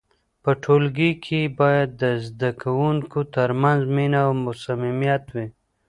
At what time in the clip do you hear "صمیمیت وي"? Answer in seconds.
4.63-5.47